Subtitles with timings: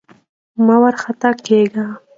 [0.65, 1.85] مه وارخطا کېږه!